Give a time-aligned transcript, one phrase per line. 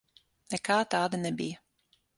[0.53, 1.65] Nekā tāda nebija.